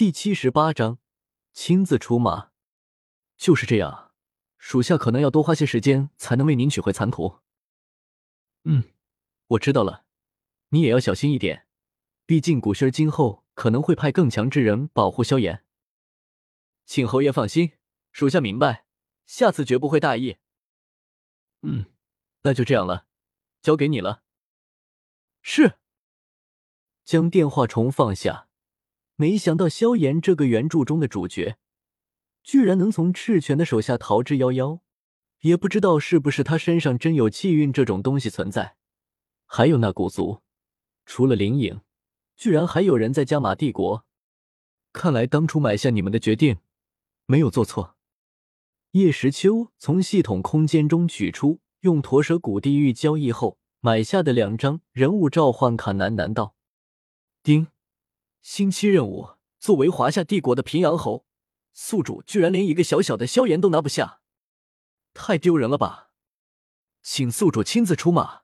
[0.00, 0.96] 第七十八章，
[1.52, 2.52] 亲自出马。
[3.36, 4.14] 就是这样，
[4.56, 7.40] 属下可能要多花些时间才能为您取回残图。
[8.64, 8.94] 嗯，
[9.48, 10.06] 我知道了，
[10.70, 11.66] 你也要小心一点，
[12.24, 15.66] 毕竟古轩今后可能会派更强之人保护萧炎。
[16.86, 17.72] 请侯爷放心，
[18.10, 18.86] 属下明白，
[19.26, 20.38] 下次绝不会大意。
[21.60, 21.84] 嗯，
[22.44, 23.06] 那就这样了，
[23.60, 24.22] 交给你了。
[25.42, 25.74] 是。
[27.04, 28.48] 将电话虫放下，
[29.20, 31.58] 没想到萧炎这个原著中的主角，
[32.42, 34.80] 居然能从赤犬的手下逃之夭夭。
[35.40, 38.76] 也不知道是不是他身上真有气运这种东西存在。
[39.44, 40.40] 还有那古族，
[41.04, 41.82] 除了灵影，
[42.34, 44.06] 居然还有人在加玛帝国。
[44.90, 46.56] 看来当初买下你们的决定
[47.26, 47.96] 没有做错。
[48.92, 56.54] 叶时秋从系统空间中取出用驼蛇骨地狱交易后买下的两张人物召唤卡，喃喃道。
[57.42, 57.66] 丁，
[58.42, 61.26] 星期任务：作为华夏帝国的平阳侯，
[61.72, 64.22] 宿主居然连一个小小的萧炎都拿不下，
[65.12, 66.10] 太丢人了吧！
[67.02, 68.42] 请宿主亲自出马，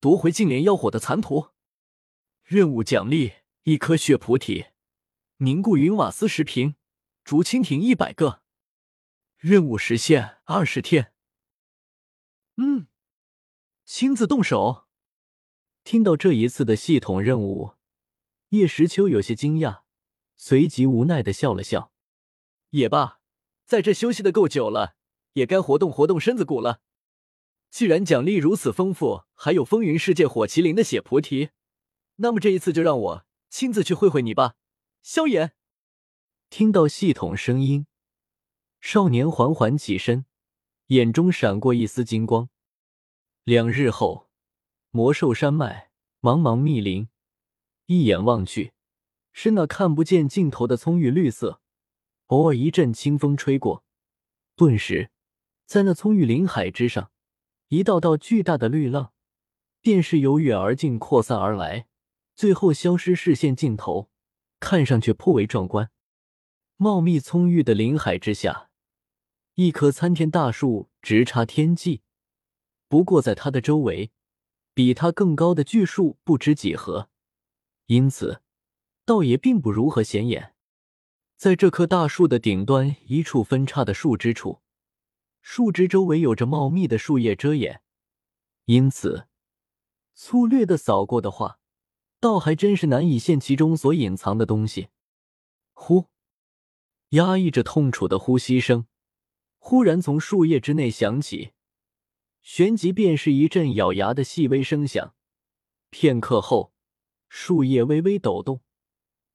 [0.00, 1.50] 夺回净莲妖火的残图。
[2.42, 3.32] 任务奖励：
[3.64, 4.66] 一颗血菩提，
[5.38, 6.76] 凝固云瓦斯十瓶，
[7.24, 8.42] 竹蜻蜓一百个。
[9.36, 11.12] 任务时限二十天。
[12.56, 12.88] 嗯，
[13.84, 14.88] 亲自动手。
[15.84, 17.77] 听到这一次的系统任务。
[18.50, 19.82] 叶时秋有些惊讶，
[20.36, 21.92] 随即无奈的笑了笑。
[22.70, 23.20] 也罢，
[23.64, 24.96] 在这休息的够久了，
[25.34, 26.80] 也该活动活动身子骨了。
[27.70, 31.50] 既然奖励如此丰富，还有风云世界火麒麟的血菩提，
[32.16, 34.54] 那么这一次就让我亲自去会会你吧，
[35.02, 35.52] 萧炎。
[36.48, 37.86] 听到系统声音，
[38.80, 40.24] 少年缓缓起身，
[40.86, 42.48] 眼中闪过一丝金光。
[43.44, 44.30] 两日后，
[44.90, 45.90] 魔兽山脉，
[46.22, 47.08] 茫茫密林。
[47.88, 48.74] 一眼望去，
[49.32, 51.62] 是那看不见尽头的葱郁绿色。
[52.26, 53.82] 偶尔一阵清风吹过，
[54.56, 55.10] 顿时，
[55.64, 57.10] 在那葱郁林海之上，
[57.68, 59.14] 一道道巨大的绿浪，
[59.80, 61.86] 便是由远而近扩散而来，
[62.34, 64.10] 最后消失视线尽头，
[64.60, 65.90] 看上去颇为壮观。
[66.76, 68.68] 茂密葱郁的林海之下，
[69.54, 72.02] 一棵参天大树直插天际。
[72.86, 74.10] 不过，在它的周围，
[74.74, 77.08] 比它更高的巨树不知几何。
[77.88, 78.42] 因此，
[79.06, 80.54] 倒也并不如何显眼。
[81.36, 84.60] 在这棵大树的顶端一处分叉的树枝处，
[85.40, 87.80] 树枝周围有着茂密的树叶遮掩，
[88.66, 89.26] 因此
[90.14, 91.60] 粗略的扫过的话，
[92.20, 94.88] 倒还真是难以现其中所隐藏的东西。
[95.72, 96.08] 呼，
[97.10, 98.86] 压抑着痛楚的呼吸声，
[99.56, 101.52] 忽然从树叶之内响起，
[102.42, 105.14] 旋即便是一阵咬牙的细微声响。
[105.88, 106.74] 片刻后。
[107.28, 108.62] 树叶微微抖动，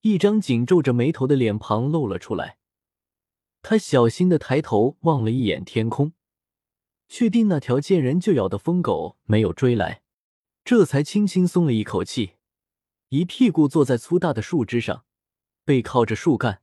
[0.00, 2.58] 一张紧皱着眉头的脸庞露了出来。
[3.60, 6.12] 他小心的抬头望了一眼天空，
[7.08, 10.02] 确定那条见人就咬的疯狗没有追来，
[10.64, 12.32] 这才轻轻松了一口气，
[13.10, 15.04] 一屁股坐在粗大的树枝上，
[15.64, 16.62] 背靠着树干，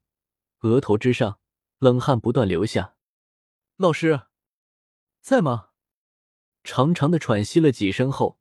[0.62, 1.40] 额头之上
[1.78, 2.96] 冷汗不断流下。
[3.78, 4.24] 老师，
[5.22, 5.70] 在吗？
[6.64, 8.39] 长长的喘息了几声后。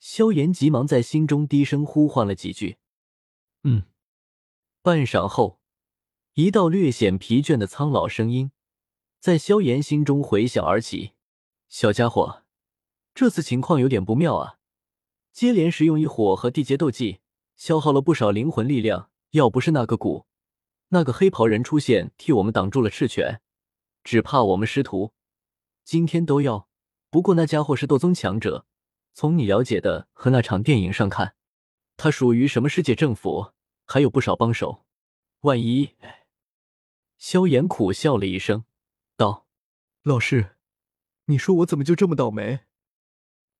[0.00, 2.78] 萧炎急忙在心中低声呼唤了几句，
[3.62, 3.84] 嗯。
[4.82, 5.60] 半晌后，
[6.32, 8.50] 一道略显疲倦的苍老声音
[9.18, 11.12] 在萧炎心中回响而起
[11.68, 12.44] ：“小家伙，
[13.14, 14.56] 这次情况有点不妙啊！
[15.32, 17.20] 接连使用一火和地劫斗技，
[17.56, 19.10] 消耗了不少灵魂力量。
[19.32, 20.24] 要不是那个古
[20.88, 23.42] 那个黑袍人出现替我们挡住了赤犬，
[24.02, 25.12] 只怕我们师徒
[25.84, 26.68] 今天都要……
[27.10, 28.64] 不过那家伙是斗宗强者。”
[29.20, 31.34] 从你了解的和那场电影上看，
[31.98, 33.52] 他属于什么世界政府，
[33.84, 34.86] 还有不少帮手。
[35.40, 35.94] 万一……
[37.18, 38.64] 萧炎苦笑了一声，
[39.18, 39.46] 道
[40.00, 40.56] ：“老师，
[41.26, 42.60] 你说我怎么就这么倒霉？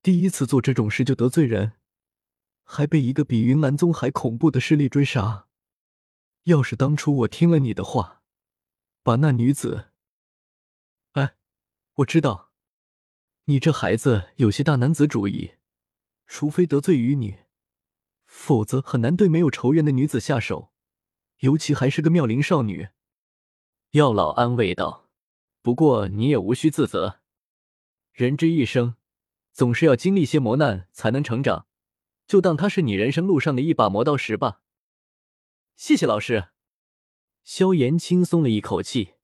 [0.00, 1.72] 第一次做这种事就得罪人，
[2.64, 5.46] 还被一个比云岚宗还恐怖的势力追杀。
[6.44, 8.22] 要是当初我听了你的话，
[9.02, 9.90] 把那女子……
[11.12, 11.36] 哎，
[11.96, 12.48] 我知道。”
[13.50, 15.54] 你这孩子有些大男子主义，
[16.28, 17.38] 除非得罪于你，
[18.24, 20.70] 否则很难对没有仇怨的女子下手，
[21.38, 22.90] 尤其还是个妙龄少女。
[23.90, 25.10] 药老安慰道
[25.62, 27.22] ：“不过你也无需自责，
[28.12, 28.94] 人之一生
[29.52, 31.66] 总是要经历些磨难才能成长，
[32.28, 34.62] 就当他是你人生路上的一把磨刀石吧。”
[35.74, 36.50] 谢谢老师。
[37.42, 39.14] 萧炎轻松了一口气，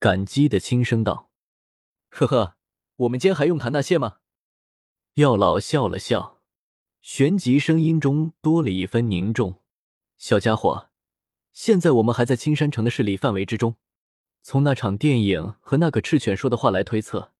[0.00, 1.30] 感激的轻声道
[2.10, 2.56] ：“呵呵。”
[2.98, 4.16] 我们间还用谈那些吗？
[5.14, 6.40] 药老笑了笑，
[7.00, 9.62] 旋即声音中多了一分凝重。
[10.16, 10.90] 小家伙，
[11.52, 13.76] 现在我们还在青山城的势力范围之中。
[14.42, 17.32] 从那场电影和那个赤犬说的话来推测，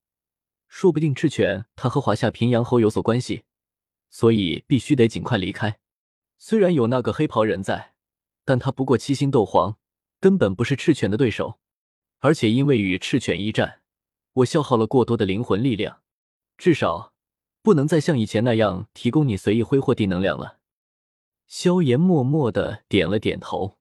[0.69, 3.43] 说不定赤犬他和华夏平阳侯有所关系，
[4.09, 5.79] 所以必须得尽快离开。
[6.37, 7.95] 虽然有那个黑袍人在，
[8.45, 9.77] 但他不过七星斗皇，
[10.21, 11.59] 根本不是赤犬的对手。
[12.19, 13.78] 而且因为与赤犬一战，
[14.33, 16.01] 我消耗了过多的灵魂力量，
[16.57, 17.13] 至少
[17.61, 20.59] 不能再像以前那样提供你随意挥霍地能量了。
[21.47, 23.77] 萧炎默默的点了点头，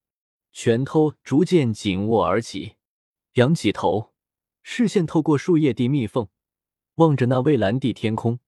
[0.53, 2.77] 拳头逐渐紧握而起。
[3.35, 4.15] 仰起头，
[4.63, 6.29] 视线透过树叶地密缝，
[6.97, 8.41] 望着那蔚蓝地天空。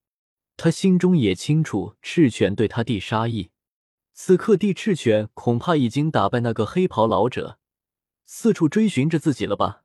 [0.57, 3.51] 他心中也清楚赤犬对他地杀意。
[4.13, 7.59] 此刻地赤犬恐怕已经打败那个黑袍老者，
[8.27, 9.80] 四处追寻着自己了吧？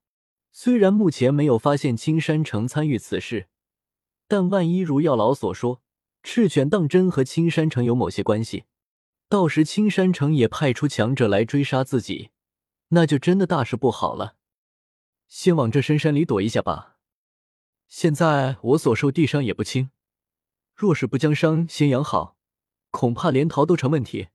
[0.57, 3.49] 虽然目前没有发现青山城参与此事，
[4.25, 5.81] 但万一如药老所说，
[6.23, 8.63] 赤犬当真和青山城有某些关系，
[9.27, 12.29] 到时青山城也派出强者来追杀自己，
[12.87, 14.37] 那就真的大事不好了。
[15.27, 16.99] 先往这深山里躲一下吧。
[17.89, 19.89] 现在我所受地伤也不轻，
[20.73, 22.37] 若是不将伤先养好，
[22.91, 24.29] 恐怕连逃都成问题。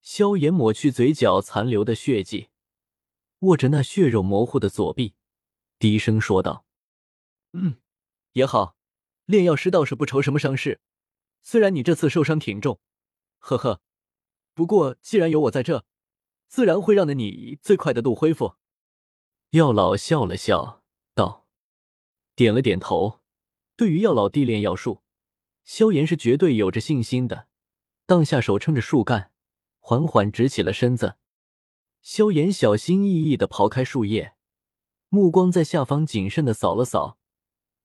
[0.00, 2.50] 萧炎抹去嘴角残留的血迹，
[3.40, 5.14] 握着那血肉模糊的左臂，
[5.84, 6.64] 低声说道
[7.52, 7.76] ：“嗯，
[8.32, 8.74] 也好，
[9.26, 10.80] 炼药师倒是不愁什么伤势。
[11.42, 12.80] 虽然你这次受伤挺重，
[13.38, 13.82] 呵呵，
[14.54, 15.84] 不过既然有我在这，
[16.48, 18.54] 自然会让的你最快的度恢复。”
[19.52, 20.82] 药老笑了笑，
[21.14, 21.46] 道
[22.34, 23.20] ：“点了点头。
[23.76, 25.02] 对于药老地炼药术，
[25.64, 27.46] 萧炎是绝对有着信心的。
[28.06, 29.32] 当下手撑着树干，
[29.80, 31.16] 缓缓直起了身子。
[32.00, 34.34] 萧炎小心翼翼的刨开树叶，
[35.14, 37.18] 目光在下方谨慎的扫了扫，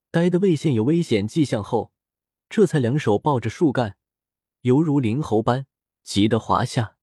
[0.10, 1.92] 待的未现有危险迹象后，
[2.50, 3.98] 这才两手抱着树干，
[4.62, 5.68] 犹如灵猴般
[6.02, 6.96] 急得滑下。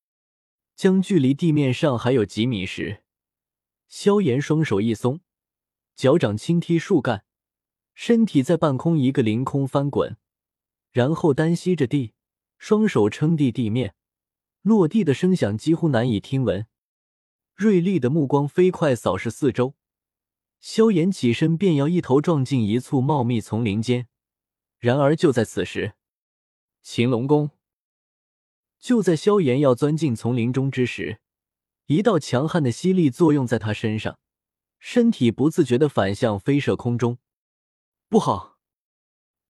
[0.75, 3.05] 将距离地面上还有几米时。
[3.87, 5.20] 萧炎双手一松，
[5.94, 7.25] 脚掌轻踢树干，
[7.94, 10.17] 身体在半空一个凌空翻滚，
[10.90, 12.14] 然后单膝着地，
[12.58, 13.94] 双手撑地地面，
[14.62, 16.67] 落地的声响几乎难以听闻。
[17.55, 19.76] 锐利的目光飞快扫视四周，
[20.61, 24.08] 萧炎起身便要一头撞进一簇茂密丛林间。
[24.79, 25.94] 然而就在此时，
[26.82, 27.50] 擒龙功
[28.79, 31.20] 就在萧炎要钻进丛林中之时。
[31.87, 34.19] 一道强悍的吸力作用在他身上，
[34.79, 37.19] 身体不自觉的反向飞射空中。
[38.08, 38.58] 不好！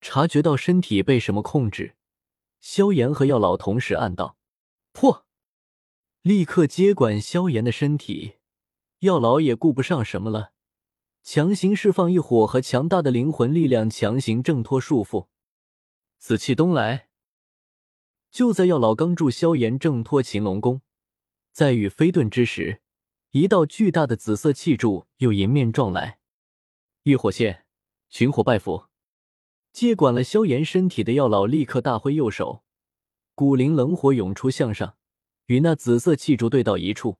[0.03, 1.97] 察觉到身体被什么控制，
[2.61, 4.37] 萧炎和药老同时暗道
[4.93, 5.26] ：“破！”
[6.20, 8.37] 立刻接管萧炎的身体。
[8.99, 10.53] 药老也顾不上什么了，
[11.26, 15.26] 强行释放一火和强大的灵魂力量，强行挣脱束缚。
[16.19, 17.08] 紫气东来！
[18.31, 20.82] 就在药老刚助萧炎挣脱擒龙宫。
[21.50, 22.81] 在与飞遁之时，
[23.32, 26.20] 一道巨大的紫色气柱又迎面撞来。
[27.02, 27.67] 浴火线，
[28.08, 28.84] 群火拜符。
[29.72, 32.62] 接管了萧炎身体的药老立刻大挥右手，
[33.34, 34.96] 古灵冷火涌出向上，
[35.46, 37.19] 与那紫色气柱对到一处。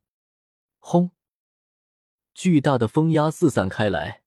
[0.79, 1.11] 轰！
[2.37, 4.23] 巨大的风压四散开来，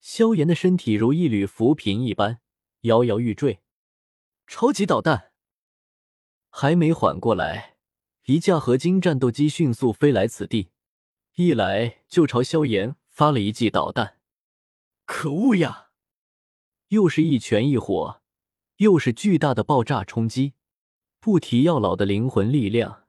[0.00, 2.40] 萧炎的身体如一缕浮萍一般
[2.80, 3.60] 摇摇欲坠。
[4.46, 5.32] 超级导弹
[6.48, 7.76] 还没缓过来。
[8.24, 10.70] 一架合金战斗机迅速飞来此地，
[11.34, 14.16] 一来就朝萧炎发了一记导弹。
[15.04, 15.90] 可恶呀！
[16.88, 18.22] 又是一拳一火，
[18.76, 20.54] 又是巨大的爆炸冲击。
[21.20, 23.04] 不提药老的灵魂力量，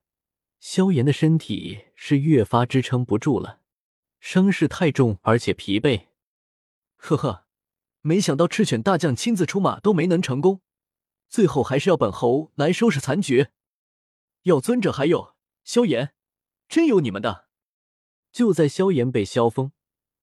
[0.60, 3.62] 萧炎的身体是越发支撑不住了，
[4.26, 6.08] 伤势太重，而且疲惫。
[6.96, 7.46] 呵呵，
[8.02, 10.62] 没想到赤犬大将亲自出马都没能成功，
[11.30, 13.50] 最后还是要本侯来收拾残局。
[14.42, 16.16] 要尊者还有萧炎，
[16.68, 17.50] 真有你们的！
[18.32, 19.72] 就在萧炎被萧峰、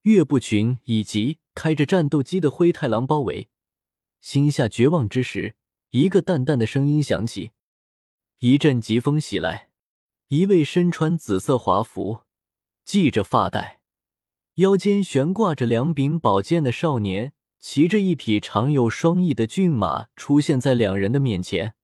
[0.02, 3.50] 岳不群以及开着战斗机的灰太狼包围，
[4.20, 5.54] 心下绝望之时，
[5.90, 7.52] 一个淡淡的声音响起，
[8.40, 9.70] 一阵疾风袭来，
[10.26, 12.22] 一位身穿紫色华服、
[12.84, 13.78] 系着发带、
[14.62, 21.74] 腰间悬挂着两柄宝剑的少年，骑着一匹长有双翼的骏马出现在两人的面前。